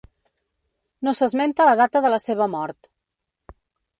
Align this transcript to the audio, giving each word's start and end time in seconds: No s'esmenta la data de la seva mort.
No 1.07 1.13
s'esmenta 1.19 1.67
la 1.69 1.77
data 1.83 2.03
de 2.05 2.13
la 2.13 2.21
seva 2.25 2.47
mort. 2.57 2.91